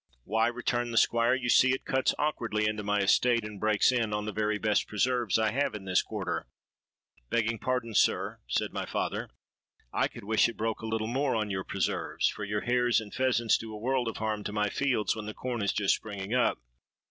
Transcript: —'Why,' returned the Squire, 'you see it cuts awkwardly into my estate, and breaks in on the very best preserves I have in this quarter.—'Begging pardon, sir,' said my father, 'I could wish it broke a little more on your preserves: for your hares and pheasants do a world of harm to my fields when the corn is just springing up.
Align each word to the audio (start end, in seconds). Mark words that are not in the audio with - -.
—'Why,' 0.23 0.47
returned 0.47 0.91
the 0.91 0.97
Squire, 0.97 1.35
'you 1.35 1.47
see 1.47 1.75
it 1.75 1.85
cuts 1.85 2.15
awkwardly 2.17 2.65
into 2.67 2.81
my 2.81 3.01
estate, 3.01 3.43
and 3.45 3.59
breaks 3.59 3.91
in 3.91 4.13
on 4.13 4.25
the 4.25 4.31
very 4.31 4.57
best 4.57 4.87
preserves 4.87 5.37
I 5.37 5.51
have 5.51 5.75
in 5.75 5.85
this 5.85 6.01
quarter.—'Begging 6.01 7.59
pardon, 7.59 7.93
sir,' 7.93 8.39
said 8.47 8.73
my 8.73 8.87
father, 8.87 9.29
'I 9.93 10.07
could 10.07 10.23
wish 10.23 10.49
it 10.49 10.57
broke 10.57 10.81
a 10.81 10.87
little 10.87 11.05
more 11.05 11.35
on 11.35 11.51
your 11.51 11.63
preserves: 11.63 12.27
for 12.27 12.43
your 12.43 12.61
hares 12.61 12.99
and 12.99 13.13
pheasants 13.13 13.59
do 13.59 13.71
a 13.71 13.77
world 13.79 14.07
of 14.07 14.17
harm 14.17 14.43
to 14.45 14.51
my 14.51 14.69
fields 14.69 15.15
when 15.15 15.27
the 15.27 15.35
corn 15.35 15.61
is 15.61 15.71
just 15.71 15.97
springing 15.97 16.33
up. 16.33 16.57